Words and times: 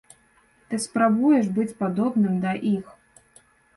Ты 0.69 0.77
спрабуеш 0.85 1.45
быць 1.57 1.75
падобным 1.81 2.43
да 2.47 2.55
іх. 2.75 2.85